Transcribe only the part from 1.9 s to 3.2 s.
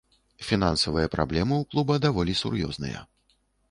даволі сур'ёзныя.